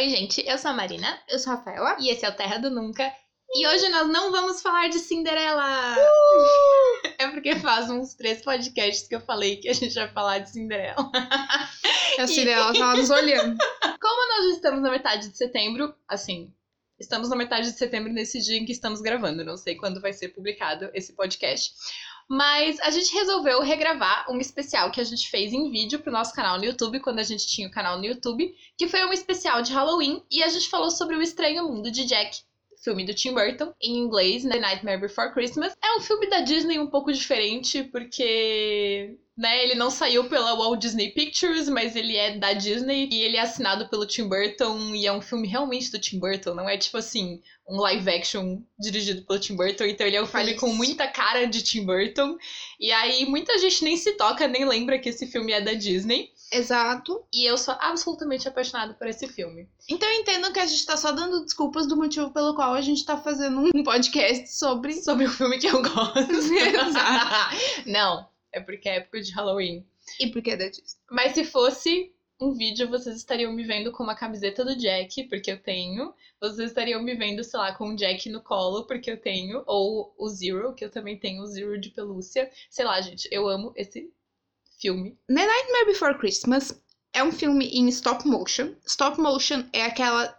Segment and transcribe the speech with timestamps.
[0.00, 1.20] Oi, gente, eu sou a Marina.
[1.28, 1.94] Eu sou a Rafaela.
[2.00, 3.12] E esse é o Terra do Nunca.
[3.54, 5.94] E hoje nós não vamos falar de Cinderela!
[5.94, 7.08] Uh!
[7.20, 10.52] É porque faz uns três podcasts que eu falei que a gente vai falar de
[10.52, 10.96] Cinderela.
[12.18, 13.58] A Cinderela tava nos olhando.
[14.00, 16.50] Como nós estamos na metade de setembro, assim,
[16.98, 19.44] estamos na metade de setembro nesse dia em que estamos gravando.
[19.44, 21.74] Não sei quando vai ser publicado esse podcast.
[22.32, 26.32] Mas a gente resolveu regravar um especial que a gente fez em vídeo pro nosso
[26.32, 29.62] canal no YouTube, quando a gente tinha o canal no YouTube, que foi um especial
[29.62, 32.38] de Halloween, e a gente falou sobre o estranho mundo de Jack,
[32.82, 35.74] filme do Tim Burton, em inglês, The Nightmare Before Christmas.
[35.82, 39.64] É um filme da Disney um pouco diferente, porque né?
[39.64, 43.40] Ele não saiu pela Walt Disney Pictures, mas ele é da Disney e ele é
[43.40, 46.98] assinado pelo Tim Burton e é um filme realmente do Tim Burton, não é tipo
[46.98, 51.08] assim, um live action dirigido pelo Tim Burton, então ele é um filme com muita
[51.08, 52.36] cara de Tim Burton.
[52.78, 56.28] E aí muita gente nem se toca, nem lembra que esse filme é da Disney.
[56.52, 57.24] Exato.
[57.32, 59.68] E eu sou absolutamente apaixonada por esse filme.
[59.88, 62.80] Então eu entendo que a gente tá só dando desculpas do motivo pelo qual a
[62.80, 64.94] gente tá fazendo um podcast sobre.
[64.94, 66.18] Sobre o filme que eu gosto.
[66.32, 67.56] Exato.
[67.86, 69.86] Não, é porque é época de Halloween.
[70.18, 70.98] E porque é da Disney.
[71.10, 75.52] Mas se fosse um vídeo, vocês estariam me vendo com uma camiseta do Jack, porque
[75.52, 76.12] eu tenho.
[76.40, 79.62] Vocês estariam me vendo, sei lá, com o Jack no colo, porque eu tenho.
[79.66, 82.50] Ou o Zero, que eu também tenho o Zero de pelúcia.
[82.68, 84.10] Sei lá, gente, eu amo esse
[84.80, 85.16] filme.
[85.28, 86.74] The Nightmare Before Christmas
[87.12, 88.74] é um filme em stop motion.
[88.86, 90.34] Stop motion é aquela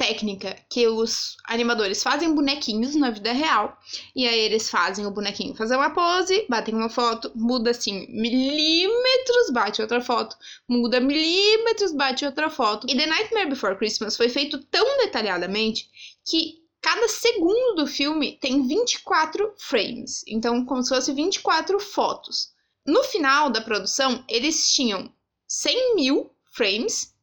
[0.00, 3.76] técnica que os animadores fazem bonequinhos na vida real.
[4.16, 9.50] E aí eles fazem o bonequinho fazer uma pose, batem uma foto, muda assim milímetros,
[9.52, 10.34] bate outra foto,
[10.66, 12.86] muda milímetros, bate outra foto.
[12.88, 15.90] E The Nightmare Before Christmas foi feito tão detalhadamente
[16.24, 20.24] que cada segundo do filme tem 24 frames.
[20.26, 22.54] Então, como se fosse 24 fotos.
[22.90, 25.14] No final da produção, eles tinham
[25.46, 27.14] 100 mil frames.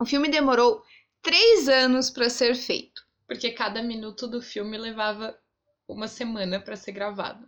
[0.00, 0.82] O filme demorou
[1.20, 3.02] três anos para ser feito.
[3.26, 5.38] Porque cada minuto do filme levava
[5.86, 7.46] uma semana para ser gravado.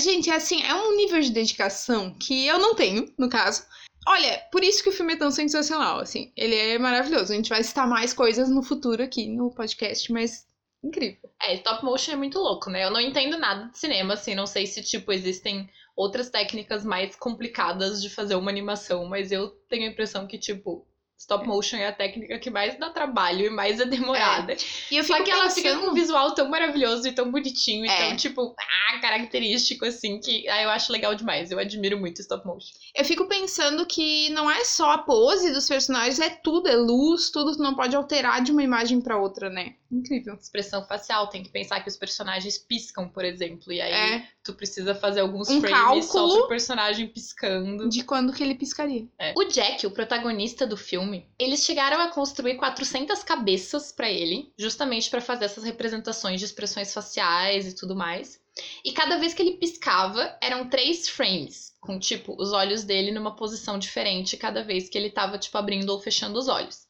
[0.00, 3.64] Gente, é assim, é um nível de dedicação que eu não tenho, no caso.
[4.08, 6.32] Olha, por isso que o filme é tão sensacional, assim.
[6.36, 7.32] Ele é maravilhoso.
[7.32, 10.44] A gente vai citar mais coisas no futuro aqui no podcast, mas
[10.84, 11.30] incrível.
[11.42, 12.84] É, stop motion é muito louco, né?
[12.84, 17.16] Eu não entendo nada de cinema, assim, não sei se, tipo, existem outras técnicas mais
[17.16, 20.86] complicadas de fazer uma animação, mas eu tenho a impressão que, tipo,
[21.24, 24.52] Stop motion é a técnica que mais dá trabalho e mais é demorada.
[24.52, 24.56] É.
[24.90, 27.88] E eu Só que ela fica com um visual tão maravilhoso e tão bonitinho, é.
[27.88, 31.50] e tão, tipo, ah, característico, assim, que ah, eu acho legal demais.
[31.50, 32.74] Eu admiro muito stop motion.
[32.94, 37.30] Eu fico pensando que não é só a pose dos personagens, é tudo, é luz,
[37.30, 39.76] tudo não pode alterar de uma imagem para outra, né?
[39.94, 40.34] Incrível.
[40.34, 44.28] Expressão facial, tem que pensar que os personagens piscam, por exemplo, e aí é.
[44.42, 47.88] tu precisa fazer alguns um frames só pro personagem piscando.
[47.88, 49.06] De quando que ele piscaria.
[49.18, 49.32] É.
[49.36, 54.52] O Jack, o protagonista do filme, filme, eles chegaram a construir 400 cabeças para ele,
[54.56, 58.40] justamente para fazer essas representações de expressões faciais e tudo mais.
[58.84, 63.34] E cada vez que ele piscava, eram três frames, com tipo os olhos dele numa
[63.34, 66.83] posição diferente cada vez que ele tava tipo abrindo ou fechando os olhos.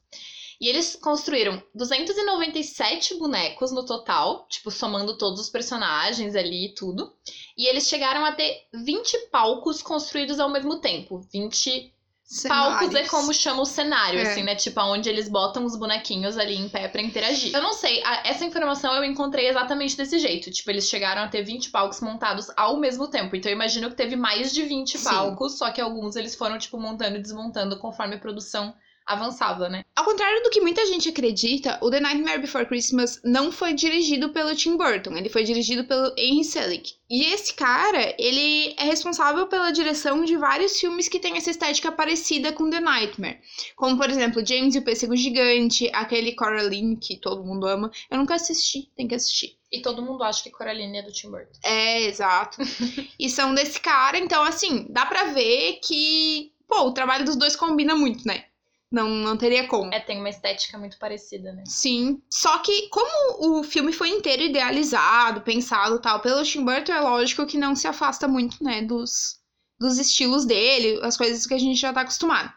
[0.60, 7.12] E eles construíram 297 bonecos no total, tipo, somando todos os personagens ali e tudo.
[7.56, 11.20] E eles chegaram a ter 20 palcos construídos ao mesmo tempo.
[11.32, 11.94] 20
[12.26, 12.78] Cenários.
[12.78, 14.22] Palcos é como chama o cenário, é.
[14.22, 14.54] assim, né?
[14.54, 17.54] Tipo, onde eles botam os bonequinhos ali em pé para interagir.
[17.54, 20.50] Eu não sei, a, essa informação eu encontrei exatamente desse jeito.
[20.50, 23.36] Tipo, eles chegaram a ter 20 palcos montados ao mesmo tempo.
[23.36, 25.04] Então eu imagino que teve mais de 20 Sim.
[25.04, 28.74] palcos, só que alguns eles foram, tipo, montando e desmontando conforme a produção
[29.06, 29.84] avançava, né?
[29.94, 34.30] Ao contrário do que muita gente acredita, o The Nightmare Before Christmas não foi dirigido
[34.30, 36.94] pelo Tim Burton, ele foi dirigido pelo Henry Selick.
[37.08, 41.92] E esse cara, ele é responsável pela direção de vários filmes que têm essa estética
[41.92, 43.40] parecida com The Nightmare.
[43.76, 47.90] Como, por exemplo, James e o Pêssego Gigante, aquele Coraline que todo mundo ama.
[48.10, 49.56] Eu nunca assisti, tem que assistir.
[49.70, 51.58] E todo mundo acha que Coraline é do Tim Burton.
[51.62, 52.58] É, exato.
[53.18, 57.54] e são desse cara, então, assim, dá pra ver que, pô, o trabalho dos dois
[57.54, 58.44] combina muito, né?
[58.94, 59.92] Não, não teria como.
[59.92, 61.64] É, tem uma estética muito parecida, né?
[61.66, 62.22] Sim.
[62.30, 67.44] Só que, como o filme foi inteiro idealizado, pensado tal, pelo Tim Burton, é lógico
[67.44, 69.40] que não se afasta muito, né, dos,
[69.80, 72.52] dos estilos dele, as coisas que a gente já tá acostumado.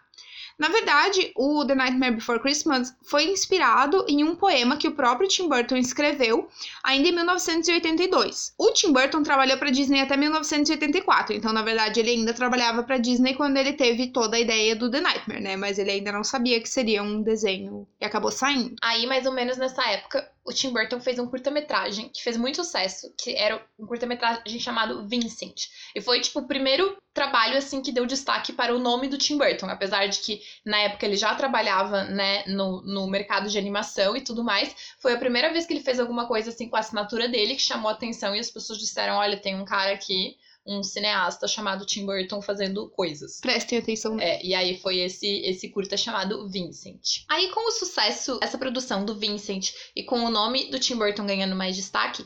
[0.57, 5.27] Na verdade, o The Nightmare Before Christmas foi inspirado em um poema que o próprio
[5.27, 6.49] Tim Burton escreveu
[6.83, 8.53] ainda em 1982.
[8.57, 12.97] O Tim Burton trabalhou para Disney até 1984, então na verdade ele ainda trabalhava para
[12.97, 15.55] Disney quando ele teve toda a ideia do The Nightmare, né?
[15.55, 18.75] Mas ele ainda não sabia que seria um desenho e acabou saindo.
[18.81, 22.63] Aí, mais ou menos nessa época, o Tim Burton fez um curta-metragem que fez muito
[22.63, 25.67] sucesso, que era um curta-metragem chamado Vincent.
[25.93, 29.37] E foi, tipo, o primeiro trabalho, assim, que deu destaque para o nome do Tim
[29.37, 29.67] Burton.
[29.67, 34.21] Apesar de que, na época, ele já trabalhava, né, no, no mercado de animação e
[34.21, 34.73] tudo mais.
[35.01, 37.61] Foi a primeira vez que ele fez alguma coisa, assim, com a assinatura dele, que
[37.61, 42.05] chamou atenção e as pessoas disseram, olha, tem um cara aqui um cineasta chamado Tim
[42.05, 43.39] Burton fazendo coisas.
[43.39, 44.19] Prestem atenção.
[44.19, 47.23] É, e aí foi esse, esse curta chamado Vincent.
[47.29, 51.25] Aí, com o sucesso, essa produção do Vincent e com o nome do Tim Burton
[51.25, 52.25] ganhando mais destaque,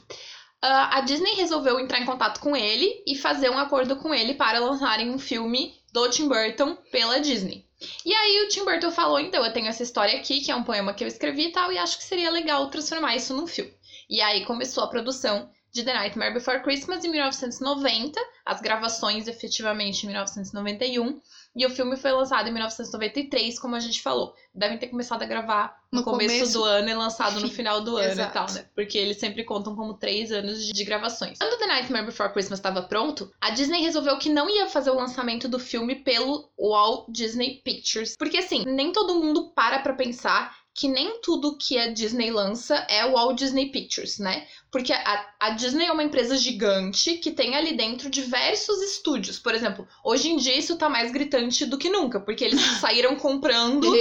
[0.64, 4.36] Uh, a Disney resolveu entrar em contato com ele e fazer um acordo com ele
[4.36, 7.66] para lançarem um filme do Tim Burton pela Disney.
[8.06, 10.64] E aí o Tim Burton falou, então, eu tenho essa história aqui, que é um
[10.64, 13.74] poema que eu escrevi e tal, e acho que seria legal transformar isso num filme.
[14.08, 20.04] E aí começou a produção de The Nightmare Before Christmas em 1990, as gravações efetivamente
[20.04, 21.22] em 1991,
[21.56, 24.34] e o filme foi lançado em 1993, como a gente falou.
[24.54, 27.82] Devem ter começado a gravar no, no começo, começo, do ano e lançado no final
[27.82, 28.30] do ano Exato.
[28.30, 28.66] e tal, né?
[28.74, 31.38] Porque eles sempre contam como três anos de gravações.
[31.40, 34.96] Quando The Nightmare Before Christmas estava pronto, a Disney resolveu que não ia fazer o
[34.96, 38.16] lançamento do filme pelo Walt Disney Pictures.
[38.18, 42.76] Porque assim, nem todo mundo para pra pensar que nem tudo que a Disney lança
[42.90, 44.48] é o Walt Disney Pictures, né?
[44.72, 49.38] Porque a, a, Disney é uma empresa gigante que tem ali dentro diversos estúdios.
[49.38, 53.18] Por exemplo, hoje em dia isso tá mais gritante do que nunca, porque eles saíram
[53.18, 53.92] comprando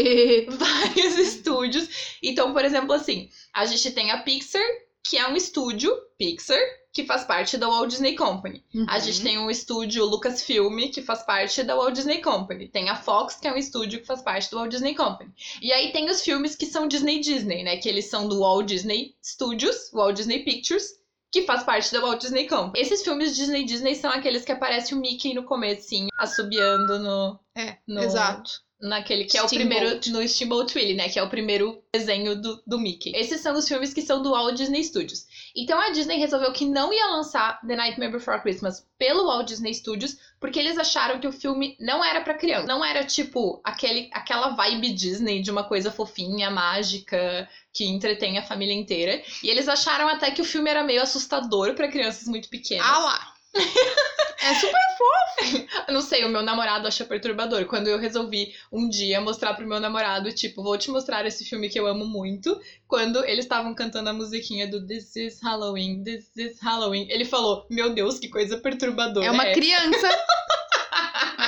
[0.48, 2.16] vários estúdios.
[2.22, 4.62] Então, por exemplo, assim, a gente tem a Pixar,
[5.02, 6.60] que é um estúdio, Pixar,
[6.92, 8.64] que faz parte da Walt Disney Company.
[8.74, 8.86] Uhum.
[8.88, 12.68] A gente tem um estúdio Lucasfilm, que faz parte da Walt Disney Company.
[12.68, 15.32] Tem a Fox, que é um estúdio que faz parte do Walt Disney Company.
[15.62, 17.76] E aí tem os filmes que são Disney Disney, né?
[17.76, 21.00] Que eles são do Walt Disney Studios, Walt Disney Pictures,
[21.32, 22.82] que faz parte da Walt Disney Company.
[22.82, 27.38] Esses filmes Disney Disney são aqueles que aparece o Mickey no comecinho, assobiando no...
[27.56, 28.50] É, no, exato
[28.80, 31.08] naquele que é o primeiro no Steamboat Willie, né?
[31.08, 33.12] Que é o primeiro desenho do, do Mickey.
[33.14, 35.26] Esses são os filmes que são do Walt Disney Studios.
[35.56, 39.74] Então a Disney resolveu que não ia lançar The Nightmare Before Christmas pelo Walt Disney
[39.74, 42.66] Studios, porque eles acharam que o filme não era para criança.
[42.66, 48.42] Não era tipo aquele, aquela vibe Disney de uma coisa fofinha, mágica, que entretém a
[48.42, 49.22] família inteira.
[49.42, 52.86] E eles acharam até que o filme era meio assustador para crianças muito pequenas.
[52.86, 53.29] Ah lá!
[54.42, 55.66] É super fofo.
[55.92, 57.66] Não sei, o meu namorado acha perturbador.
[57.66, 61.68] Quando eu resolvi um dia mostrar pro meu namorado, tipo, vou te mostrar esse filme
[61.68, 62.58] que eu amo muito.
[62.88, 67.66] Quando eles estavam cantando a musiquinha do This is Halloween, This is Halloween, ele falou:
[67.68, 69.26] Meu Deus, que coisa perturbadora.
[69.26, 70.08] É uma é criança.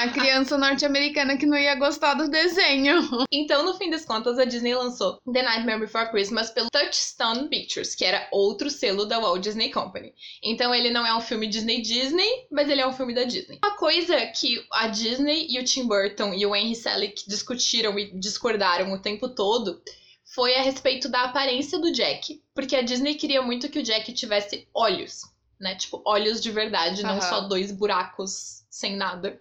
[0.02, 3.08] A criança norte-americana que não ia gostar do desenho.
[3.30, 7.94] Então, no fim das contas, a Disney lançou The Nightmare Before Christmas pelo Touchstone Pictures,
[7.94, 10.12] que era outro selo da Walt Disney Company.
[10.42, 13.60] Então, ele não é um filme Disney-Disney, mas ele é um filme da Disney.
[13.64, 18.12] Uma coisa que a Disney e o Tim Burton e o Henry Selick discutiram e
[18.18, 19.80] discordaram o tempo todo
[20.34, 24.12] foi a respeito da aparência do Jack, porque a Disney queria muito que o Jack
[24.12, 25.22] tivesse olhos,
[25.60, 25.76] né?
[25.76, 27.08] Tipo, olhos de verdade, uhum.
[27.08, 29.40] não só dois buracos sem nada.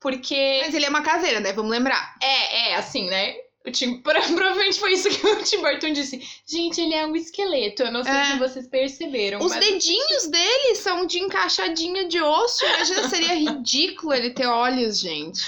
[0.00, 0.62] Porque.
[0.64, 1.52] Mas ele é uma caveira, né?
[1.52, 2.16] Vamos lembrar.
[2.22, 3.34] É, é, assim, né?
[3.66, 4.00] O Tim...
[4.02, 6.20] Provavelmente foi isso que o Tim Burton disse.
[6.46, 7.82] Gente, ele é um esqueleto.
[7.82, 8.24] Eu não sei é.
[8.26, 9.40] se vocês perceberam.
[9.40, 9.64] Os mas...
[9.64, 12.64] dedinhos dele são de encaixadinha de osso.
[12.64, 15.42] Imagina, seria ridículo ele ter olhos, gente.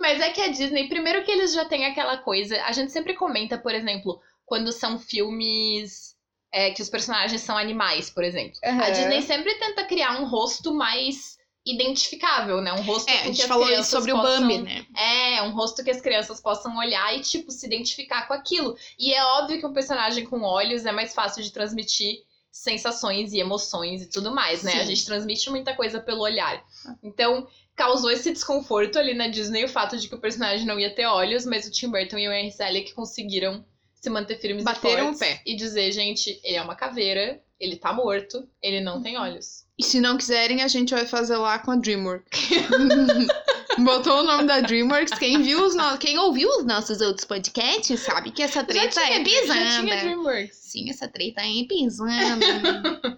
[0.00, 2.62] Mas é que a Disney, primeiro que eles já têm aquela coisa.
[2.64, 6.12] A gente sempre comenta, por exemplo, quando são filmes.
[6.54, 8.52] É, que os personagens são animais, por exemplo.
[8.62, 8.82] Uhum.
[8.82, 12.72] A Disney sempre tenta criar um rosto mais identificável, né?
[12.72, 14.86] Um rosto é, a gente falou isso sobre possam, o Bambi, né?
[14.96, 18.76] É, um rosto que as crianças possam olhar e, tipo, se identificar com aquilo.
[18.98, 23.40] E é óbvio que um personagem com olhos é mais fácil de transmitir sensações e
[23.40, 24.72] emoções e tudo mais, né?
[24.72, 24.78] Sim.
[24.80, 26.62] A gente transmite muita coisa pelo olhar.
[27.02, 30.94] Então, causou esse desconforto ali na Disney o fato de que o personagem não ia
[30.94, 33.64] ter olhos, mas o Tim Burton e o Henry Selick conseguiram
[33.94, 35.16] se manter firmes Bateram e fortes.
[35.16, 35.42] o pé.
[35.46, 39.64] E dizer, gente, ele é uma caveira, ele tá morto, ele não tem olhos.
[39.78, 42.40] E se não quiserem, a gente vai fazer lá com a DreamWorks.
[43.78, 45.16] Botou o nome da DreamWorks.
[45.16, 45.96] Quem, viu os no...
[45.96, 49.60] Quem ouviu os nossos outros podcasts sabe que essa treta tinha, é pisada.
[49.60, 50.56] Já tinha DreamWorks.
[50.56, 52.40] Sim, essa treta é pisada.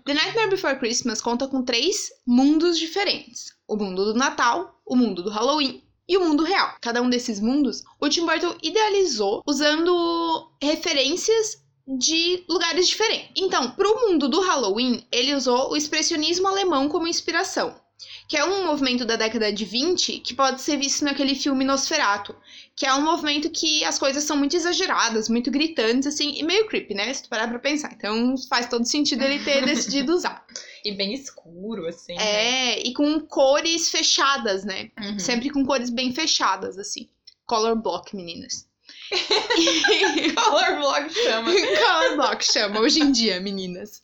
[0.04, 3.46] The Nightmare Before Christmas conta com três mundos diferentes.
[3.66, 6.74] O mundo do Natal, o mundo do Halloween e o mundo real.
[6.82, 13.30] Cada um desses mundos, o Tim Burton idealizou usando referências de lugares diferentes.
[13.36, 17.78] Então, para o mundo do Halloween, ele usou o expressionismo alemão como inspiração,
[18.26, 22.34] que é um movimento da década de 20 que pode ser visto naquele filme Nosferatu,
[22.74, 26.66] que é um movimento que as coisas são muito exageradas, muito gritantes, assim, e meio
[26.66, 27.12] creepy, né?
[27.12, 27.92] Se tu parar pra pensar.
[27.92, 30.44] Então faz todo sentido ele ter decidido usar.
[30.84, 32.14] E bem escuro, assim.
[32.14, 32.78] É, né?
[32.80, 34.90] e com cores fechadas, né?
[34.98, 35.18] Uhum.
[35.18, 37.08] Sempre com cores bem fechadas, assim.
[37.46, 38.66] Color block, meninas.
[40.34, 41.10] Color block.
[41.10, 41.52] Chama.
[41.52, 44.02] Color Block chama hoje em dia, meninas.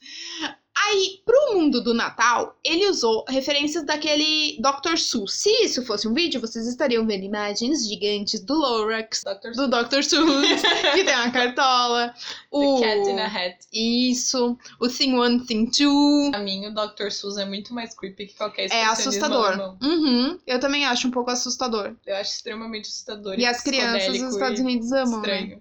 [0.90, 4.96] Aí, pro mundo do Natal, ele usou referências daquele Dr.
[4.96, 5.34] Seuss.
[5.34, 9.52] Se isso fosse um vídeo, vocês estariam vendo imagens gigantes do Lorax, Dr.
[9.52, 10.02] do Dr.
[10.02, 12.12] Seuss, que tem uma cartola.
[12.50, 12.80] O...
[12.80, 13.56] The Cat in a Hat.
[13.72, 14.58] Isso.
[14.80, 16.30] O Thing One, Thing Two.
[16.32, 17.10] Pra mim, o Dr.
[17.10, 19.76] Seuss é muito mais creepy que qualquer É assustador.
[19.80, 20.40] Uhum.
[20.44, 21.94] Eu também acho um pouco assustador.
[22.04, 23.38] Eu acho extremamente assustador.
[23.38, 25.60] E as crianças dos Estados e Unidos amam, né?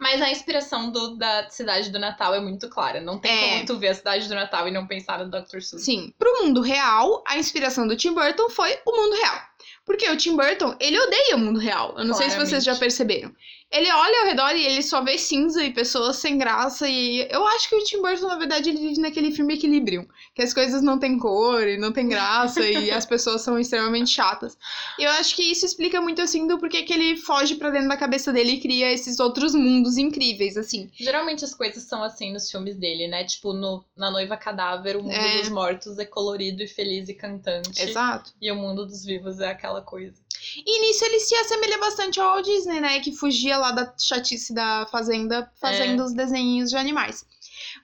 [0.00, 3.00] Mas a inspiração do- da cidade do Natal é muito clara.
[3.00, 3.50] Não tem É.
[3.54, 5.60] como tu ver a cidade do Natal e não pensar no Dr.
[5.60, 5.84] Seuss.
[5.84, 6.12] Sim.
[6.18, 9.38] Pro mundo real, a inspiração do Tim Burton foi o mundo real.
[9.84, 11.94] Porque o Tim Burton, ele odeia o mundo real.
[11.98, 12.64] Eu não sei se vocês Claramente.
[12.64, 13.34] já perceberam.
[13.70, 16.88] Ele olha ao redor e ele só vê cinza e pessoas sem graça.
[16.88, 20.06] E eu acho que o Tim Burton, na verdade, ele vive naquele filme Equilibrium.
[20.32, 24.10] Que as coisas não têm cor e não tem graça e as pessoas são extremamente
[24.10, 24.56] chatas.
[24.96, 27.88] E eu acho que isso explica muito, assim, do porquê que ele foge pra dentro
[27.88, 30.88] da cabeça dele e cria esses outros mundos incríveis, assim.
[30.94, 33.24] Geralmente as coisas são assim nos filmes dele, né?
[33.24, 35.40] Tipo, no, na Noiva Cadáver, o mundo É.
[35.40, 37.82] dos mortos é colorido e feliz e cantante.
[37.82, 38.32] Exato.
[38.40, 40.23] E o mundo dos vivos é aquela coisa.
[40.56, 43.00] E nisso ele se assemelha bastante ao Walt Disney, né?
[43.00, 46.04] Que fugia lá da chatice da fazenda fazendo É.
[46.04, 47.24] os desenhos de animais.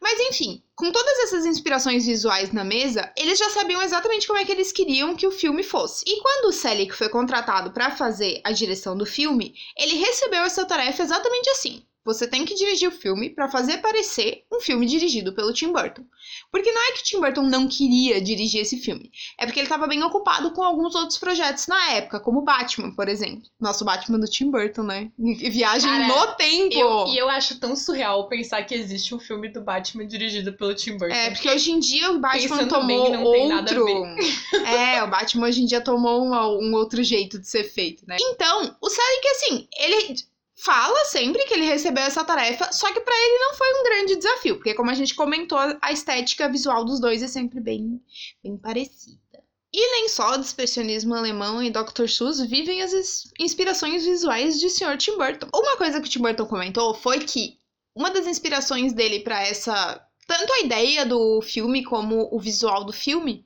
[0.00, 4.44] Mas enfim, com todas essas inspirações visuais na mesa, eles já sabiam exatamente como é
[4.44, 6.04] que eles queriam que o filme fosse.
[6.06, 10.64] E quando o Selick foi contratado para fazer a direção do filme, ele recebeu essa
[10.64, 11.84] tarefa exatamente assim.
[12.12, 16.02] Você tem que dirigir o filme para fazer parecer um filme dirigido pelo Tim Burton.
[16.50, 19.66] Porque não é que o Tim Burton não queria dirigir esse filme, é porque ele
[19.66, 23.42] estava bem ocupado com alguns outros projetos na época, como Batman, por exemplo.
[23.60, 25.10] Nosso Batman do Tim Burton, né?
[25.18, 26.74] Viagem Cara, no tempo.
[26.74, 30.74] Eu- e eu acho tão surreal pensar que existe um filme do Batman dirigido pelo
[30.74, 31.14] Tim Burton.
[31.14, 34.14] É, porque hoje em dia o Batman Pensando tomou bem, não tem nada a outro.
[34.66, 38.16] é, o Batman hoje em dia tomou uma- um outro jeito de ser feito, né?
[38.20, 40.14] Então, o Selick, assim, ele
[40.62, 44.16] fala sempre que ele recebeu essa tarefa, só que pra ele não foi um grande
[44.16, 48.00] desafio, porque como a gente comentou, a estética visual dos dois é sempre bem,
[48.42, 49.18] bem parecida.
[49.72, 52.08] E nem só o expressionismo alemão e Dr.
[52.08, 54.96] Seuss vivem as ins- inspirações visuais de Sr.
[54.98, 55.46] Tim Burton.
[55.54, 57.56] Uma coisa que o Tim Burton comentou foi que
[57.94, 62.92] uma das inspirações dele pra essa tanto a ideia do filme como o visual do
[62.92, 63.44] filme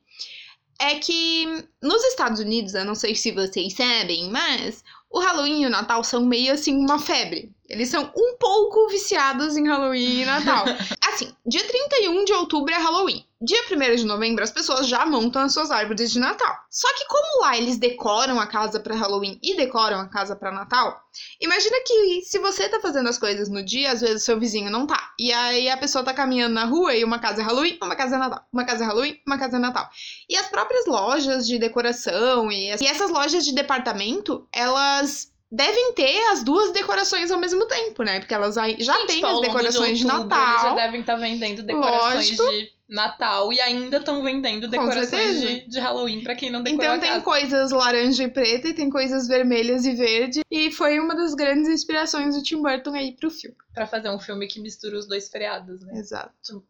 [0.78, 1.46] é que
[1.82, 4.82] nos Estados Unidos, eu não sei se vocês sabem, mas
[5.14, 7.48] o Halloween e o Natal são meio assim uma febre.
[7.68, 10.64] Eles são um pouco viciados em Halloween e Natal.
[11.08, 13.24] Assim, dia 31 de outubro é Halloween.
[13.44, 16.54] Dia 1 de novembro as pessoas já montam as suas árvores de Natal.
[16.70, 20.50] Só que como lá eles decoram a casa pra Halloween e decoram a casa pra
[20.50, 20.98] Natal,
[21.40, 24.86] imagina que se você tá fazendo as coisas no dia, às vezes seu vizinho não
[24.86, 25.10] tá.
[25.18, 28.16] E aí a pessoa tá caminhando na rua e uma casa é Halloween, uma casa
[28.16, 28.44] é Natal.
[28.52, 29.88] Uma casa é Halloween, uma casa é Natal.
[30.28, 35.92] E as próprias lojas de decoração e, as- e essas lojas de departamento, elas devem
[35.94, 38.18] ter as duas decorações ao mesmo tempo, né?
[38.20, 40.74] Porque elas já Sim, têm tipo, as decorações de, outubro, Eles já Natal.
[40.76, 42.50] devem estar vendendo decorações Lógico.
[42.50, 47.00] de Natal e ainda estão vendendo decorações de, de Halloween pra quem não decorou Então
[47.00, 47.22] tem casa.
[47.24, 50.40] coisas laranja e preta e tem coisas vermelhas e verde.
[50.50, 53.56] E foi uma das grandes inspirações do Tim Burton aí pro filme.
[53.72, 55.94] Pra fazer um filme que mistura os dois feriados, né?
[55.98, 56.62] Exato.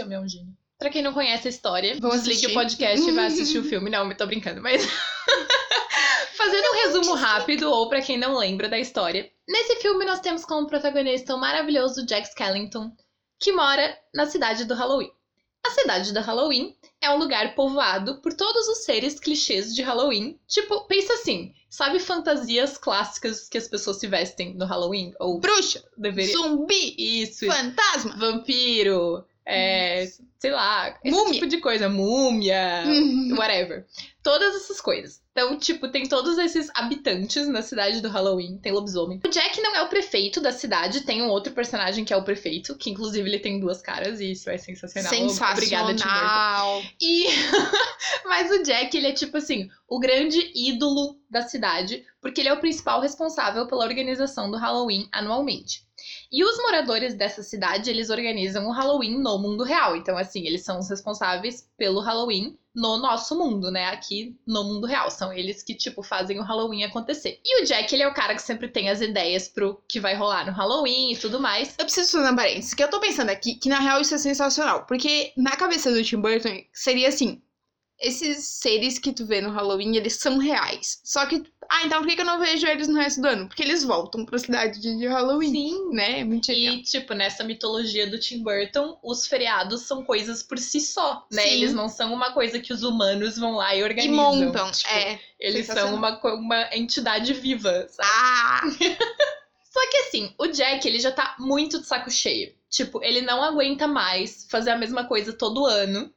[0.00, 0.56] É um gênio.
[0.78, 2.50] Pra quem não conhece a história, Vão desligue assistir.
[2.52, 3.90] o podcast e vai assistir o filme.
[3.90, 4.86] Não, me tô brincando, mas.
[6.38, 9.28] Fazendo um resumo rápido, ou pra quem não lembra da história.
[9.48, 12.92] Nesse filme, nós temos como protagonista o maravilhoso Jack Skellington,
[13.40, 15.10] que mora na cidade do Halloween.
[15.66, 20.38] A cidade do Halloween é um lugar povoado por todos os seres clichês de Halloween.
[20.46, 25.12] Tipo, pensa assim, sabe fantasias clássicas que as pessoas se vestem no Halloween?
[25.18, 26.32] Ou Bruxa, deveria.
[26.32, 28.16] zumbi, Isso, fantasma.
[28.16, 30.06] vampiro, é,
[30.38, 31.32] sei lá, esse Múmia.
[31.32, 33.34] tipo de coisa, múmia, Uhum.
[33.38, 33.86] whatever.
[34.22, 35.22] Todas essas coisas.
[35.32, 39.20] Então, tipo, tem todos esses habitantes na cidade do Halloween, tem lobisomem.
[39.24, 42.24] O Jack não é o prefeito da cidade, tem um outro personagem que é o
[42.24, 45.10] prefeito, que inclusive ele tem duas caras e isso é sensacional.
[45.52, 46.08] Obrigada, Tim Burton.
[46.08, 46.82] Sensacional.
[47.00, 47.26] E
[48.26, 52.52] mas o Jack, ele é tipo assim, o grande ídolo da cidade, porque ele é
[52.52, 55.87] o principal responsável pela organização do Halloween anualmente.
[56.30, 59.96] E os moradores dessa cidade, eles organizam o Halloween no mundo real.
[59.96, 63.86] Então, assim, eles são os responsáveis pelo Halloween no nosso mundo, né?
[63.86, 65.10] Aqui no mundo real.
[65.10, 67.40] São eles que, tipo, fazem o Halloween acontecer.
[67.42, 70.14] E o Jack, ele é o cara que sempre tem as ideias pro que vai
[70.14, 71.74] rolar no Halloween e tudo mais.
[71.78, 74.18] Eu preciso fazer um parênteses, que eu tô pensando aqui que na real isso é
[74.18, 74.84] sensacional.
[74.84, 77.42] Porque na cabeça do Tim Burton seria assim:
[78.00, 81.00] esses seres que tu vê no Halloween, eles são reais.
[81.04, 81.42] Só que.
[81.70, 83.46] Ah, então por que que eu não vejo eles no resto do ano?
[83.46, 85.50] Porque eles voltam pra cidade de Halloween.
[85.50, 86.20] Sim, Né?
[86.20, 86.74] É muito genial.
[86.76, 91.42] E, tipo, nessa mitologia do Tim Burton, os feriados são coisas por si só, né?
[91.42, 91.48] Sim.
[91.50, 94.14] Eles não são uma coisa que os humanos vão lá e E organizam.
[94.14, 94.70] montam.
[94.72, 95.20] Tipo, é.
[95.38, 98.08] Eles são uma, uma entidade viva, sabe?
[98.10, 98.60] Ah!
[99.70, 102.52] Só que assim, o Jack, ele já tá muito de saco cheio.
[102.70, 106.12] Tipo, ele não aguenta mais fazer a mesma coisa todo ano.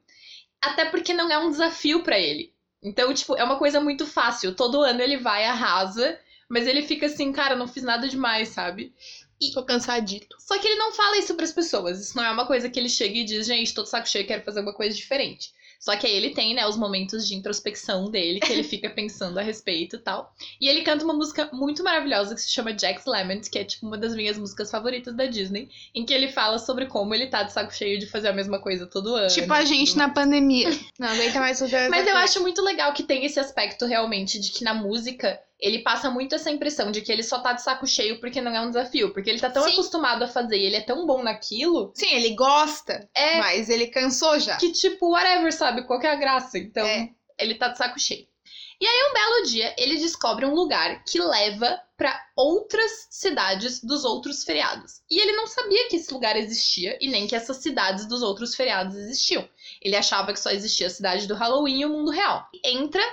[0.62, 2.54] Até porque não é um desafio pra ele.
[2.84, 4.56] Então, tipo, é uma coisa muito fácil.
[4.56, 6.20] Todo ano ele vai, arrasa,
[6.50, 8.94] mas ele fica assim, cara, não fiz nada demais, sabe?
[9.40, 9.52] E...
[9.52, 10.36] Tô cansadito.
[10.40, 12.00] Só que ele não fala isso pras pessoas.
[12.00, 14.28] Isso não é uma coisa que ele chega e diz, gente, tô de saco cheio,
[14.28, 15.54] quero fazer uma coisa diferente.
[15.82, 19.40] Só que aí ele tem, né, os momentos de introspecção dele, que ele fica pensando
[19.40, 20.32] a respeito e tal.
[20.60, 23.88] E ele canta uma música muito maravilhosa que se chama Jack's Lament, que é tipo
[23.88, 27.42] uma das minhas músicas favoritas da Disney, em que ele fala sobre como ele tá
[27.42, 29.28] de saco cheio de fazer a mesma coisa todo ano.
[29.28, 30.70] Tipo a gente na pandemia.
[31.00, 34.52] Não aguenta mais fazer Mas eu acho muito legal que tem esse aspecto realmente de
[34.52, 37.86] que na música ele passa muito essa impressão de que ele só tá de saco
[37.86, 39.14] cheio porque não é um desafio.
[39.14, 39.74] Porque ele tá tão Sim.
[39.74, 41.92] acostumado a fazer e ele é tão bom naquilo.
[41.94, 44.58] Sim, ele gosta, É mas ele cansou já.
[44.58, 45.84] que, tipo, whatever, sabe?
[45.84, 46.58] Qual que é a graça?
[46.58, 47.10] Então, É.
[47.38, 48.28] ele tá de saco cheio.
[48.80, 54.04] E aí, um belo dia, ele descobre um lugar que leva pra outras cidades dos
[54.04, 55.02] outros feriados.
[55.08, 58.56] E ele não sabia que esse lugar existia e nem que essas cidades dos outros
[58.56, 59.48] feriados existiam.
[59.80, 62.48] Ele achava que só existia a cidade do Halloween e o mundo real.
[62.66, 63.04] Entra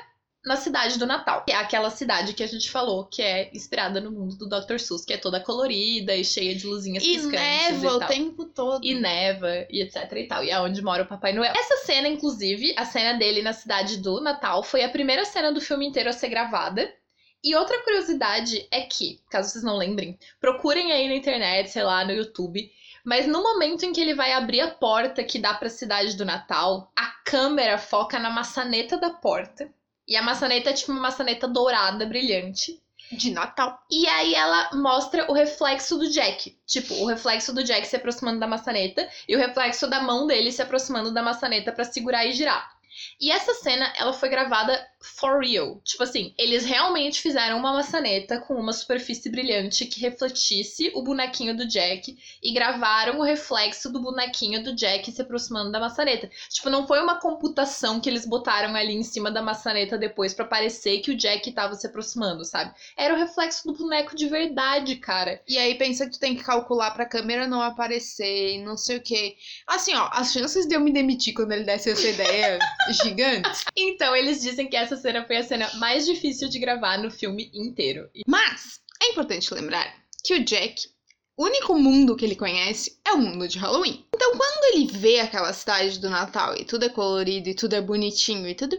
[0.49, 4.01] na cidade do Natal, que é aquela cidade que a gente falou que é inspirada
[4.01, 4.79] no mundo do Dr.
[4.79, 7.39] Seuss, que é toda colorida e cheia de luzinhas E piscantes
[7.83, 8.83] neva e o tempo todo.
[8.85, 10.43] e neva e etc e tal.
[10.43, 11.53] E é onde mora o Papai Noel.
[11.55, 15.61] Essa cena, inclusive, a cena dele na cidade do Natal, foi a primeira cena do
[15.61, 16.91] filme inteiro a ser gravada.
[17.45, 22.05] E outra curiosidade é que, caso vocês não lembrem, procurem aí na internet, sei lá,
[22.05, 22.69] no YouTube.
[23.05, 26.25] Mas no momento em que ele vai abrir a porta que dá pra cidade do
[26.25, 29.71] Natal, a câmera foca na maçaneta da porta.
[30.09, 32.83] E a maçaneta é tipo uma maçaneta dourada, brilhante.
[33.13, 33.79] De Natal.
[33.91, 36.59] E aí ela mostra o reflexo do Jack.
[36.67, 40.53] Tipo, o reflexo do Jack se aproximando da maçaneta e o reflexo da mão dele
[40.53, 42.71] se aproximando da maçaneta pra segurar e girar.
[43.21, 45.81] E essa cena, ela foi gravada for real.
[45.85, 51.57] Tipo assim, eles realmente fizeram uma maçaneta com uma superfície brilhante que refletisse o bonequinho
[51.57, 56.31] do Jack e gravaram o reflexo do bonequinho do Jack se aproximando da maçaneta.
[56.49, 60.45] Tipo, não foi uma computação que eles botaram ali em cima da maçaneta depois pra
[60.45, 62.75] parecer que o Jack tava se aproximando, sabe?
[62.97, 65.41] Era o reflexo do boneco de verdade, cara.
[65.47, 68.97] E aí pensa que tu tem que calcular pra câmera não aparecer e não sei
[68.97, 69.37] o quê.
[69.67, 72.59] Assim, ó, as chances de eu me demitir quando ele desse essa ideia
[73.03, 73.65] gigantes.
[73.81, 77.51] Então, eles dizem que essa cena foi a cena mais difícil de gravar no filme
[77.55, 78.09] inteiro.
[78.27, 80.89] Mas é importante lembrar que o Jack,
[81.37, 84.05] o único mundo que ele conhece é o mundo de Halloween.
[84.15, 87.81] Então, quando ele vê aquela cidade do Natal e tudo é colorido e tudo é
[87.81, 88.77] bonitinho e tudo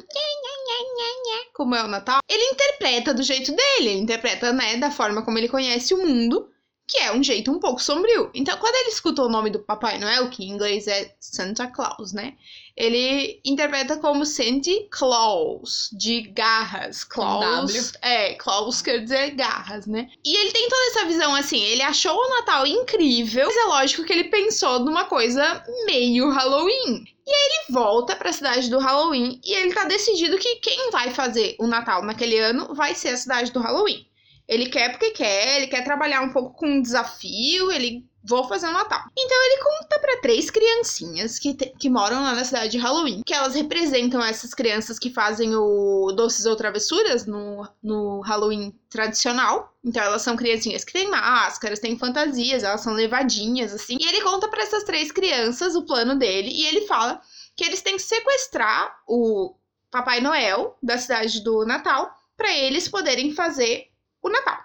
[1.60, 5.38] como é o Natal, ele interpreta do jeito dele, ele interpreta, né, da forma como
[5.38, 6.50] ele conhece o mundo,
[6.89, 8.32] que é um jeito um pouco sombrio.
[8.34, 12.12] Então, quando ele escuta o nome do Papai Noel, que em inglês é Santa Claus,
[12.12, 12.34] né?
[12.75, 17.04] Ele interpreta como Santa Claus, de garras.
[17.04, 17.93] Claus.
[18.02, 20.10] É, Claus quer dizer garras, né?
[20.25, 24.04] E ele tem toda essa visão assim, ele achou o Natal incrível, mas é lógico
[24.04, 27.06] que ele pensou numa coisa meio Halloween.
[27.28, 31.12] E aí ele volta pra cidade do Halloween e ele tá decidido que quem vai
[31.12, 34.09] fazer o Natal naquele ano vai ser a cidade do Halloween.
[34.49, 38.67] Ele quer porque quer, ele quer trabalhar um pouco com um desafio, ele vou fazer
[38.67, 38.99] o Natal.
[39.17, 43.21] Então ele conta pra três criancinhas que, te- que moram lá na cidade de Halloween,
[43.25, 49.73] que elas representam essas crianças que fazem o doces ou travessuras no, no Halloween tradicional.
[49.85, 53.97] Então elas são criancinhas que têm máscaras, têm fantasias, elas são levadinhas assim.
[53.99, 57.21] E ele conta pra essas três crianças o plano dele e ele fala
[57.55, 59.55] que eles têm que sequestrar o
[59.91, 63.88] Papai Noel da cidade do Natal pra eles poderem fazer
[64.21, 64.58] o Natal.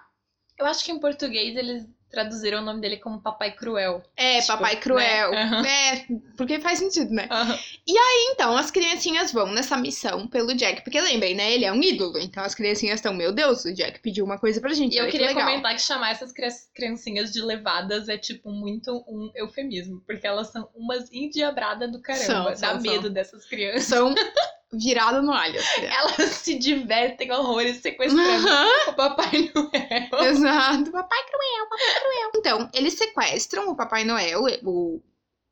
[0.57, 4.01] Eu acho que em português eles traduziram o nome dele como Papai Cruel.
[4.15, 5.31] É, Tipo, Papai Cruel.
[5.31, 5.41] né?
[5.43, 5.65] Aham.
[5.65, 6.05] É,
[6.37, 7.27] porque faz sentido, né?
[7.29, 7.59] Aham.
[7.85, 10.81] Então, as criancinhas vão nessa missão pelo Jack.
[10.81, 11.51] Porque lembrem, né?
[11.51, 12.17] Ele é um ídolo.
[12.17, 14.93] Então, as criancinhas estão, meu Deus, o Jack pediu uma coisa pra gente.
[14.95, 15.45] E eu que queria legal.
[15.45, 20.01] comentar que chamar essas cri- criancinhas de levadas é, tipo, muito um eufemismo.
[20.05, 22.23] Porque elas são umas endiabradas do caramba.
[22.25, 23.11] São, Dá são, medo são.
[23.13, 23.83] dessas crianças.
[23.83, 24.15] São
[24.77, 25.59] virada no alho.
[25.59, 25.85] assim.
[25.85, 30.25] Elas se divertem horrores sequestrando Aham, o Papai Noel.
[30.29, 30.91] Exato.
[30.91, 32.31] Papai Cruel, Papai Cruel.
[32.35, 34.43] Então, eles sequestram o Papai Noel.
[34.63, 35.01] O,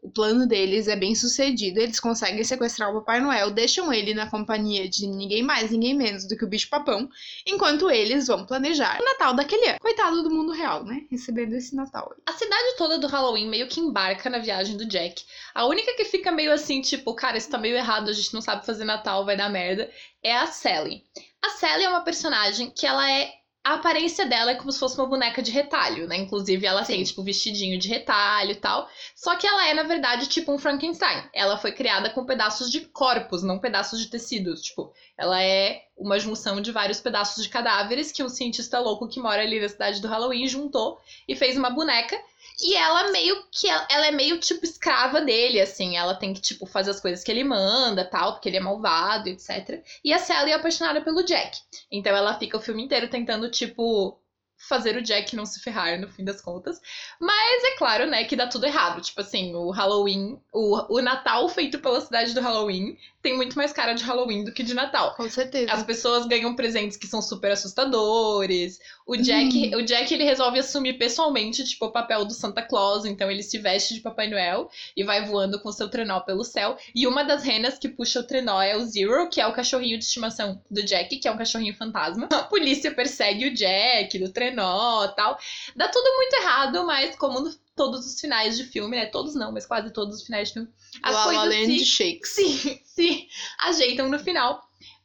[0.04, 1.80] o plano deles é bem sucedido.
[1.80, 6.28] Eles conseguem sequestrar o Papai Noel, deixam ele na companhia de ninguém mais, ninguém menos
[6.28, 7.10] do que o bicho papão,
[7.48, 9.80] enquanto eles vão planejar o Natal daquele ano.
[9.80, 11.06] Coitado do mundo real, né?
[11.10, 12.14] Recebendo esse Natal.
[12.26, 15.24] A cidade toda do Halloween meio que embarca na viagem do Jack.
[15.56, 18.42] A única que fica meio assim, tipo, cara, isso tá meio errado, a gente não
[18.42, 19.90] sabe fazer Natal, vai dar merda,
[20.22, 21.04] é a Sally.
[21.42, 23.32] A Sally é uma personagem que ela é
[23.64, 26.18] a aparência dela é como se fosse uma boneca de retalho, né?
[26.18, 26.94] Inclusive, ela Sim.
[26.94, 28.90] tem, tipo, vestidinho de retalho e tal.
[29.16, 31.24] Só que ela é, na verdade, tipo um Frankenstein.
[31.34, 34.62] Ela foi criada com pedaços de corpos, não pedaços de tecidos.
[34.62, 39.22] Tipo, ela é uma junção de vários pedaços de cadáveres que um cientista louco que
[39.22, 42.20] mora ali na cidade do Halloween juntou e fez uma boneca.
[42.62, 43.68] E ela meio que.
[43.68, 45.98] Ela é meio, tipo, escrava dele, assim.
[45.98, 49.30] Ela tem que, tipo, fazer as coisas que ele manda, tal, porque ele é malvado,
[49.30, 49.84] etc.
[50.04, 51.58] E a Sally é apaixonada pelo Jack.
[51.92, 54.20] Então ela fica o filme inteiro tentando, tipo,
[54.68, 56.80] fazer o Jack não se ferrar no fim das contas.
[57.20, 59.02] Mas é claro, né, que dá tudo errado.
[59.02, 63.72] Tipo assim, o Halloween, o, o Natal feito pela cidade do Halloween tem muito mais
[63.72, 65.16] cara de Halloween do que de Natal.
[65.16, 65.72] Com certeza.
[65.72, 68.80] As pessoas ganham presentes que são super assustadores.
[69.08, 69.78] O Jack, hum.
[69.78, 73.58] o Jack ele resolve assumir pessoalmente, tipo, o papel do Santa Claus, então ele se
[73.58, 76.78] veste de Papai Noel e vai voando com seu trenó pelo céu.
[76.94, 79.98] E uma das renas que puxa o trenó é o Zero, que é o cachorrinho
[79.98, 82.28] de estimação do Jack, que é um cachorrinho fantasma.
[82.30, 85.40] A polícia persegue o Jack do trenó, tal.
[85.78, 89.06] Dá tudo muito errado, mas como todos os finais de filme, né?
[89.08, 90.70] Todos não, mas quase todos os finais de filme.
[91.02, 92.30] As La coisas Land se, Shakes.
[92.30, 93.28] Se, se
[93.66, 94.62] ajeitam no final.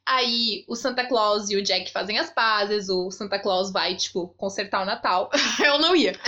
[0.06, 4.28] Aí o Santa Claus e o Jack fazem as pazes, o Santa Claus vai, tipo,
[4.38, 5.30] consertar o Natal.
[5.62, 6.18] Eu não ia.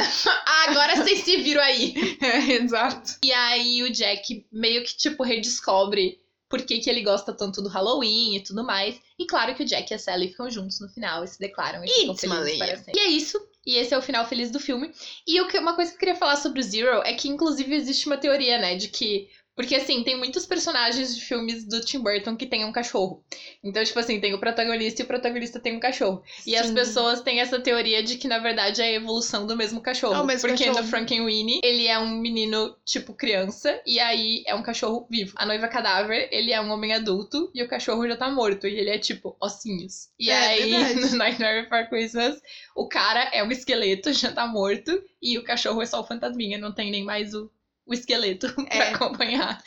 [0.66, 1.94] Agora vocês se viram aí.
[2.20, 3.16] É, exato.
[3.24, 7.68] E aí o Jack meio que, tipo, redescobre por que, que ele gosta tanto do
[7.68, 9.00] Halloween e tudo mais.
[9.18, 11.83] E claro que o Jack e a Sally ficam juntos no final e se declaram
[11.83, 12.92] e ficam felizes para sempre.
[12.96, 13.40] E é isso.
[13.66, 14.90] E esse é o final feliz do filme.
[15.27, 18.16] E uma coisa que eu queria falar sobre o Zero é que, inclusive, existe uma
[18.16, 19.29] teoria, né, de que
[19.61, 23.23] porque, assim, tem muitos personagens de filmes do Tim Burton que tem um cachorro.
[23.62, 26.23] Então, tipo assim, tem o protagonista e o protagonista tem um cachorro.
[26.38, 26.53] Sim.
[26.53, 29.83] E as pessoas têm essa teoria de que, na verdade, é a evolução do mesmo
[29.83, 30.14] cachorro.
[30.14, 30.83] É o mesmo porque cachorro.
[30.83, 35.35] no Frankenweenie, ele é um menino, tipo, criança, e aí é um cachorro vivo.
[35.37, 38.79] A noiva cadáver, ele é um homem adulto, e o cachorro já tá morto, e
[38.79, 40.09] ele é, tipo, ossinhos.
[40.18, 41.01] E é, aí, verdade.
[41.12, 42.40] no Nightmare Before Christmas,
[42.75, 46.57] o cara é um esqueleto, já tá morto, e o cachorro é só o fantasminha,
[46.57, 47.51] não tem nem mais o
[47.90, 48.76] o esqueleto é.
[48.76, 49.62] pra acompanhar.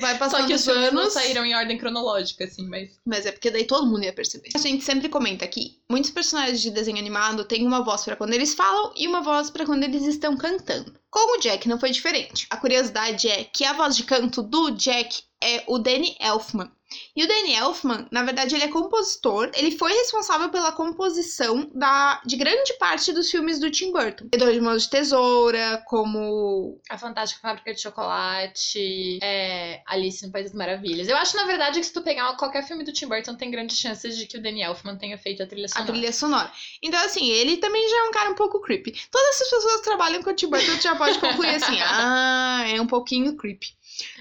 [0.00, 2.98] Vai passando Só que os anos não saíram em ordem cronológica, assim, mas.
[3.04, 4.48] Mas é porque daí todo mundo ia perceber.
[4.54, 8.32] A gente sempre comenta aqui: muitos personagens de desenho animado têm uma voz para quando
[8.32, 10.94] eles falam e uma voz para quando eles estão cantando.
[11.10, 12.46] Com o Jack não foi diferente.
[12.48, 16.70] A curiosidade é que a voz de canto do Jack é o Danny Elfman.
[17.14, 19.50] E o Danny Elfman, na verdade, ele é compositor.
[19.54, 24.26] Ele foi responsável pela composição da, de grande parte dos filmes do Tim Burton.
[24.36, 26.80] Dois de Mãos de Tesoura, como...
[26.88, 31.08] A Fantástica Fábrica de Chocolate, é, Alice no País das Maravilhas.
[31.08, 33.78] Eu acho, na verdade, que se tu pegar qualquer filme do Tim Burton, tem grandes
[33.78, 35.90] chances de que o Danny Elfman tenha feito a trilha sonora.
[35.90, 36.52] A trilha sonora.
[36.82, 38.92] Então, assim, ele também já é um cara um pouco creepy.
[39.10, 42.80] Todas essas pessoas que trabalham com o Tim Burton já pode concluir assim, ah, é
[42.80, 43.68] um pouquinho creepy.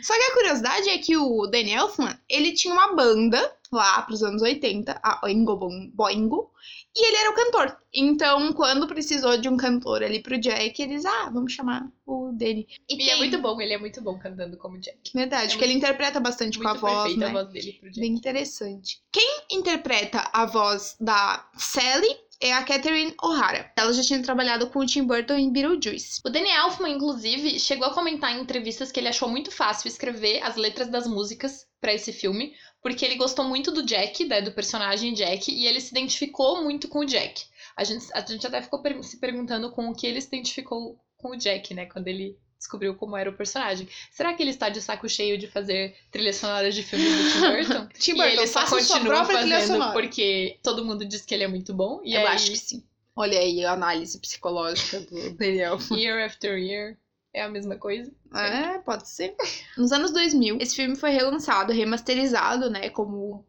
[0.02, 4.22] Só que a curiosidade é que o Danny Elfman, ele tinha uma banda lá pros
[4.22, 5.56] anos 80, a Oingo
[5.94, 6.52] Boingo,
[6.94, 7.78] e ele era o cantor.
[7.94, 12.68] Então, quando precisou de um cantor ali pro Jack, eles, ah, vamos chamar o Danny.
[12.90, 13.10] E, e tem...
[13.12, 14.98] é muito bom, ele é muito bom cantando como Jack.
[15.14, 17.28] Verdade, é porque muito, ele interpreta bastante com a voz, né?
[17.28, 18.00] a voz dele pro Jack.
[18.02, 19.02] Bem interessante.
[19.12, 23.72] Quem interpreta a voz da Sally é a Catherine O'Hara.
[23.78, 26.20] Ela já tinha trabalhado com o Tim Burton em Beetlejuice.
[26.26, 30.42] O Danny Elfman, inclusive, chegou a comentar em entrevistas que ele achou muito fácil escrever
[30.42, 34.52] as letras das músicas para esse filme, porque ele gostou muito do Jack, né, do
[34.52, 37.44] personagem Jack, e ele se identificou muito com o Jack.
[37.78, 41.32] A gente, a gente até ficou se perguntando com o que ele se identificou com
[41.32, 43.88] o Jack, né, quando ele descobriu como era o personagem.
[44.12, 47.40] Será que ele está de saco cheio de fazer trilhas sonoras de filmes do Tim
[47.40, 47.88] Burton?
[47.98, 51.74] Tim Burton, e ele só continua fazendo porque todo mundo diz que ele é muito
[51.74, 52.02] bom.
[52.04, 52.28] E Eu aí...
[52.28, 52.84] acho que sim.
[53.16, 55.80] Olha aí a análise psicológica do Daniel.
[55.92, 56.98] Year after year.
[57.34, 58.12] É a mesma coisa?
[58.36, 59.36] É, pode ser.
[59.78, 63.46] Nos anos 2000, esse filme foi relançado, remasterizado, né, como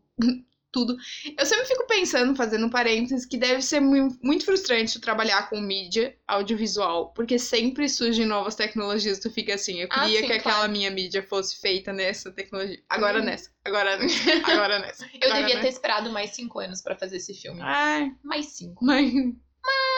[0.72, 0.96] tudo.
[1.38, 7.12] Eu sempre fico pensando, fazendo parênteses, que deve ser muito frustrante trabalhar com mídia audiovisual,
[7.12, 10.66] porque sempre surgem novas tecnologias, tu fica assim, eu ah, queria ah, sim, que aquela
[10.68, 12.82] minha mídia fosse feita nessa tecnologia.
[12.88, 13.24] Agora hum.
[13.24, 13.98] nessa, agora,
[14.44, 15.04] agora nessa.
[15.04, 15.60] eu devia nessa.
[15.60, 17.60] ter esperado mais cinco anos para fazer esse filme.
[17.62, 18.10] Ai.
[18.24, 18.84] Mais cinco.
[18.84, 19.12] Mais.
[19.12, 19.91] Mas...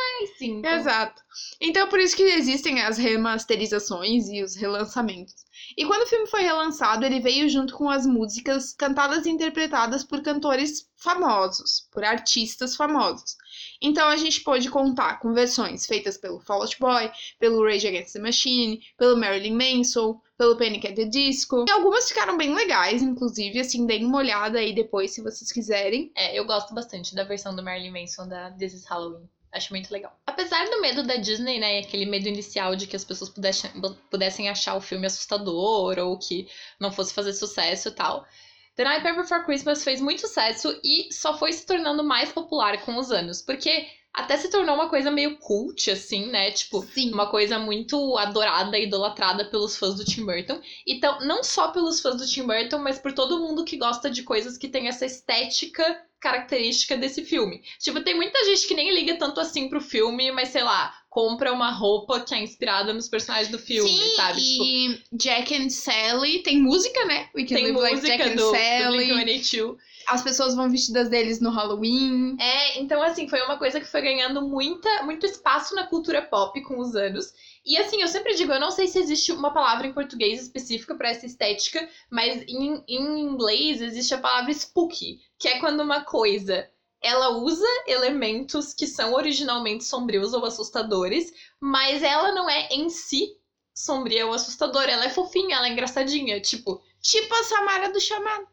[0.66, 1.22] Exato.
[1.60, 5.44] Então por isso que existem as remasterizações e os relançamentos.
[5.76, 10.04] E quando o filme foi relançado, ele veio junto com as músicas cantadas e interpretadas
[10.04, 13.36] por cantores famosos, por artistas famosos.
[13.80, 18.12] Então a gente pôde contar com versões feitas pelo Fall Out Boy, pelo Rage Against
[18.12, 21.64] the Machine, pelo Marilyn Manson, pelo Panic at the Disco.
[21.68, 26.10] E algumas ficaram bem legais, inclusive, assim, deem uma olhada aí depois se vocês quiserem.
[26.16, 29.28] É, eu gosto bastante da versão do Marilyn Manson da This is Halloween.
[29.54, 30.12] Acho muito legal.
[30.26, 31.78] Apesar do medo da Disney, né?
[31.78, 33.70] Aquele medo inicial de que as pessoas pudessem,
[34.10, 36.48] pudessem achar o filme assustador ou que
[36.80, 38.26] não fosse fazer sucesso e tal.
[38.74, 42.96] The Nightmare Before Christmas fez muito sucesso e só foi se tornando mais popular com
[42.96, 43.40] os anos.
[43.40, 46.52] Porque até se tornou uma coisa meio cult, assim, né?
[46.52, 47.12] Tipo, Sim.
[47.12, 50.60] uma coisa muito adorada e idolatrada pelos fãs do Tim Burton.
[50.86, 54.22] Então, não só pelos fãs do Tim Burton, mas por todo mundo que gosta de
[54.22, 57.62] coisas que tem essa estética característica desse filme.
[57.78, 61.52] Tipo, tem muita gente que nem liga tanto assim pro filme, mas sei lá, compra
[61.52, 64.42] uma roupa que é inspirada nos personagens do filme, Sim, sabe?
[64.42, 67.28] Tipo, e Jack and Sally tem música, né?
[67.32, 69.06] We Can tem Live Like Jack música and do, do Sally.
[69.06, 69.76] Blink-182.
[70.08, 72.36] As pessoas vão vestidas deles no Halloween.
[72.40, 76.60] É, então assim, foi uma coisa que foi ganhando muita, muito espaço na cultura pop
[76.62, 77.32] com os anos.
[77.64, 80.96] E assim, eu sempre digo, eu não sei se existe uma palavra em português específica
[80.96, 86.00] para essa estética, mas em, em inglês existe a palavra spooky, que é quando uma
[86.04, 86.68] coisa
[87.04, 93.28] ela usa elementos que são originalmente sombrios ou assustadores, mas ela não é em si
[93.74, 98.46] sombria ou assustadora, ela é fofinha, ela é engraçadinha, tipo, Tipo a Samara do chamado.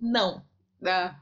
[0.00, 0.42] não.
[0.80, 1.16] Da...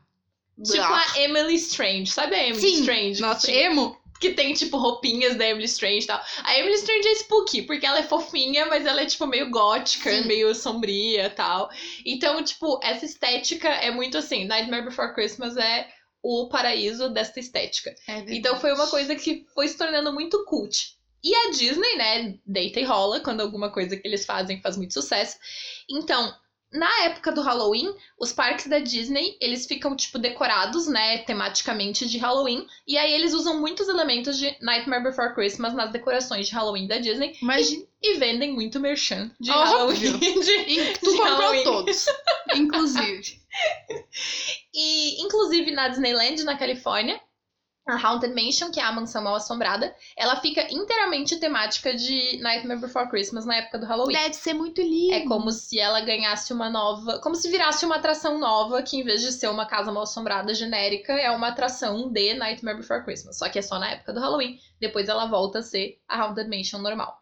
[0.63, 3.21] Tipo a Emily Strange, sabe a Emily Sim, Strange?
[3.23, 3.99] Nossa, emo.
[4.21, 6.21] que tem, tipo, roupinhas da Emily Strange e tal.
[6.45, 10.11] A Emily Strange é spooky, porque ela é fofinha, mas ela é, tipo, meio gótica,
[10.11, 10.27] Sim.
[10.27, 11.71] meio sombria e tal.
[12.05, 14.45] Então, tipo, essa estética é muito assim.
[14.45, 15.89] Nightmare Before Christmas é
[16.23, 17.95] o paraíso desta estética.
[18.37, 20.97] Então foi uma coisa que foi se tornando muito cult.
[21.25, 24.93] E a Disney, né, deita e rola quando alguma coisa que eles fazem faz muito
[24.93, 25.37] sucesso.
[25.89, 26.35] Então,
[26.73, 32.19] na época do Halloween, os parques da Disney, eles ficam, tipo, decorados, né, tematicamente de
[32.19, 32.67] Halloween.
[32.87, 36.99] E aí eles usam muitos elementos de Nightmare Before Christmas nas decorações de Halloween da
[36.99, 37.37] Disney.
[37.43, 37.85] Imagina.
[38.03, 39.51] E vendem muito merchan de.
[39.51, 40.19] Halloween.
[40.19, 41.65] de- E tu de comprou Halloween.
[41.65, 42.07] todos.
[42.55, 43.41] Inclusive.
[44.75, 47.21] E, inclusive, na Disneyland, na Califórnia,
[47.87, 52.81] a Haunted Mansion, que é a mansão mal assombrada, ela fica inteiramente temática de Nightmare
[52.81, 54.15] Before Christmas na época do Halloween.
[54.15, 55.15] Deve ser muito lindo.
[55.15, 57.19] É como se ela ganhasse uma nova.
[57.21, 60.55] Como se virasse uma atração nova, que em vez de ser uma casa mal assombrada
[60.55, 63.39] genérica, é uma atração de Nightmare Before Christmas.
[63.39, 64.59] Só que é só na época do Halloween.
[64.81, 67.19] Depois ela volta a ser a Haunted Mansion normal.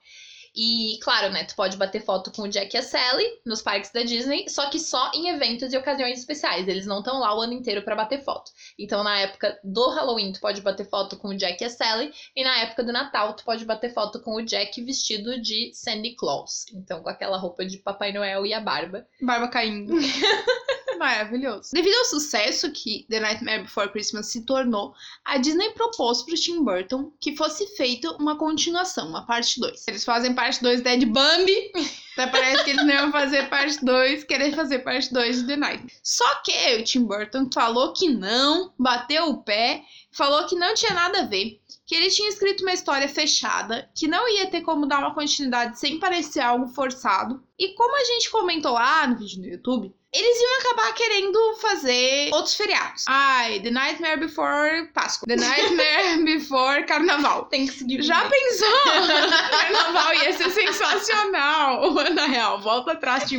[0.63, 3.91] E, claro, né, tu pode bater foto com o Jack e a Sally nos parques
[3.93, 6.69] da Disney, só que só em eventos e ocasiões especiais.
[6.69, 8.51] Eles não estão lá o ano inteiro pra bater foto.
[8.79, 12.13] Então, na época do Halloween, tu pode bater foto com o Jack e a Sally,
[12.37, 16.15] e na época do Natal, tu pode bater foto com o Jack vestido de Sandy
[16.15, 16.67] Claus.
[16.75, 19.07] Então, com aquela roupa de Papai Noel e a barba.
[19.23, 19.95] Barba caindo.
[21.01, 21.71] Maravilhoso.
[21.73, 24.93] Devido ao sucesso que The Nightmare Before Christmas se tornou,
[25.25, 29.89] a Disney propôs pro Tim Burton que fosse feita uma continuação, uma parte 2.
[29.89, 31.73] Eles fazem parte 2 Dead Bambi,
[32.13, 35.57] até parece que eles não iam fazer parte 2, querer fazer parte 2 de The
[35.57, 35.93] Nightmare.
[36.03, 39.83] Só que o Tim Burton falou que não, bateu o pé,
[40.13, 44.09] falou que não tinha nada a ver, que ele tinha escrito uma história fechada, que
[44.09, 47.43] não ia ter como dar uma continuidade sem parecer algo forçado.
[47.59, 52.31] E como a gente comentou lá no vídeo no YouTube, eles iam acabar querendo fazer
[52.33, 53.05] outros feriados.
[53.07, 55.29] Ai, The Nightmare Before Páscoa.
[55.29, 57.45] The Nightmare Before Carnaval.
[57.45, 58.03] Thanksgiving.
[58.03, 58.69] Já pensou?
[59.51, 61.95] Carnaval ia ser sensacional.
[62.15, 63.39] Na real, volta atrás de.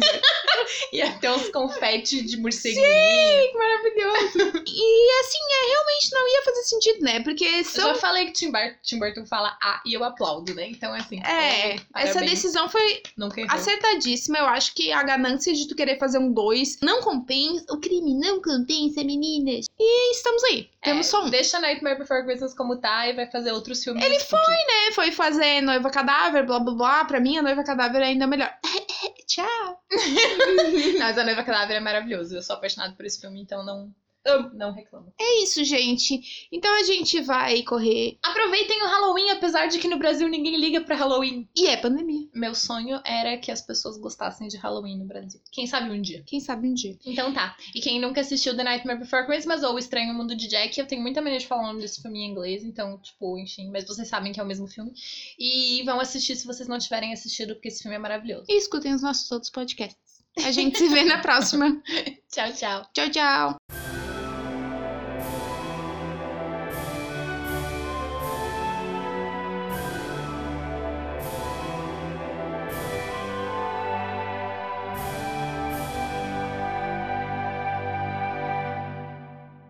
[0.93, 2.85] Ia ter uns confetes de morceguinho.
[2.85, 4.63] Sim, maravilhoso.
[4.65, 7.19] E assim, é, realmente não ia fazer sentido, né?
[7.19, 10.67] Porque Eu são já falei que Tim, Tim Burton fala ah e eu aplaudo, né?
[10.69, 11.21] Então, assim.
[11.21, 13.03] É, essa decisão foi
[13.49, 14.37] acertadíssima.
[14.37, 16.31] Eu acho que a ganância de tu querer fazer um
[16.61, 17.65] 2 não compensa.
[17.71, 19.65] O crime não compensa, meninas.
[19.79, 20.69] E estamos aí.
[20.81, 21.29] Temos É, só um.
[21.29, 24.03] Deixa Nightmare Before Christmas como tá e vai fazer outros filmes.
[24.03, 24.51] Ele spooky.
[24.87, 27.05] É, foi fazer Noiva Cadáver, blá blá blá.
[27.05, 28.51] Pra mim, a Noiva Cadáver é ainda melhor.
[29.27, 29.81] Tchau.
[30.99, 32.35] Mas a Noiva Cadáver é maravilhoso.
[32.35, 33.91] Eu sou apaixonada por esse filme, então não,
[34.53, 35.13] não reclamo.
[35.19, 36.47] É isso, gente.
[36.51, 38.17] Então a gente vai correr.
[38.23, 41.49] Aproveitem o Halloween, apesar de que no Brasil ninguém liga pra Halloween.
[41.55, 42.27] E é pandemia.
[42.33, 45.41] Meu sonho era que as pessoas gostassem de Halloween no Brasil.
[45.51, 46.23] Quem sabe um dia.
[46.25, 46.97] Quem sabe um dia.
[47.05, 47.55] Então tá.
[47.73, 50.87] E quem nunca assistiu The Nightmare Before Christmas ou O Estranho Mundo de Jack, eu
[50.87, 53.85] tenho muita mania de falar o nome desse filme em inglês, então, tipo, enfim, mas
[53.85, 54.93] vocês sabem que é o mesmo filme.
[55.39, 58.45] E vão assistir se vocês não tiverem assistido, porque esse filme é maravilhoso.
[58.49, 60.21] E escutem os nossos outros podcasts.
[60.37, 61.81] A gente se vê na próxima.
[62.31, 62.87] Tchau, tchau.
[62.93, 63.60] Tchau, tchau.